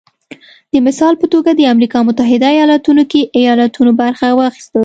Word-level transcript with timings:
د 0.71 0.73
مثال 0.87 1.13
په 1.21 1.25
توګه 1.33 1.51
د 1.53 1.61
امریکا 1.73 1.99
متحده 2.07 2.49
ایالتونو 2.57 3.03
کې 3.11 3.21
ایالتونو 3.39 3.91
برخه 4.01 4.27
واخیسته 4.39 4.79